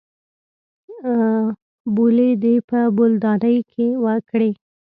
[1.95, 4.51] بولې دې په بولدانۍ کښې وکړې.